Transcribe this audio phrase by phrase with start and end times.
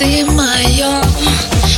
[0.00, 1.02] ты мое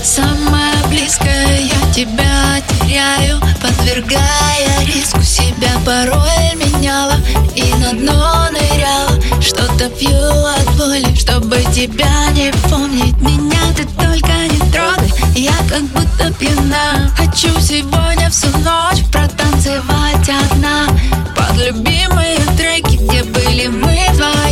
[0.04, 5.20] Самое близкое я тебя теряю Подвергая риску.
[5.22, 7.16] Себя порой меняла
[7.56, 9.20] И на дно ныряла.
[9.40, 13.20] Что-то пью от боли Чтобы тебя не помнить.
[13.20, 17.12] Меня ты только не трогай Я как будто пьяна.
[17.16, 20.86] Хочу сегодня всю ночь Протанцевать одна.
[21.34, 24.51] Под любимые треки Где были мы вдвоем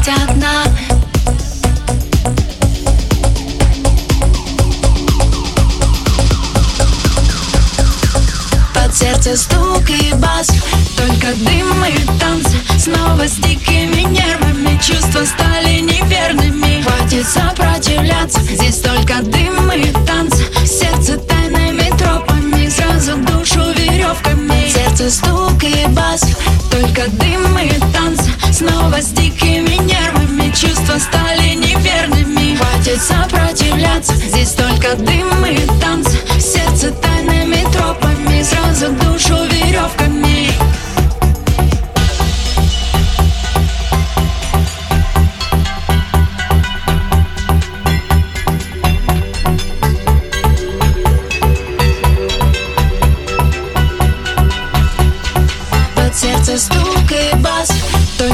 [0.00, 0.64] протанцевать одна.
[8.74, 10.50] Под сердце стук и бас
[10.96, 14.19] Только дым и танцы Снова с дикими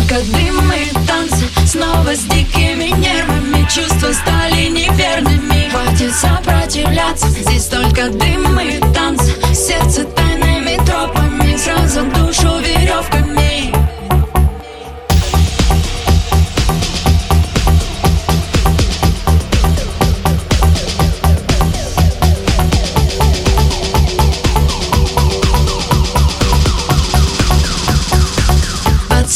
[0.09, 3.67] Только дым и танцы Снова с дикими нервами.
[3.69, 5.69] Чувства стали неверными.
[5.71, 8.76] Хватит сопротивляться Здесь только дым и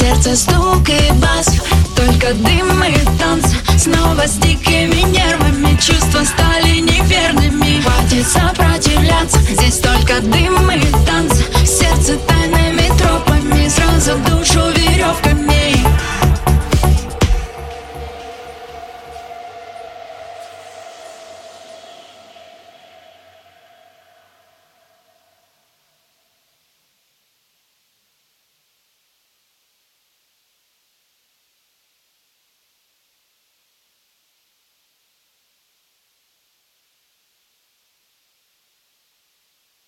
[0.01, 1.47] сердце стук и бас.
[1.95, 7.83] Только дым и танцы Снова с дикими нервами Чувства стали неверными.
[7.83, 8.27] Хватит